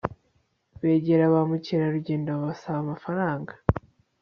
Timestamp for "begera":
0.79-1.25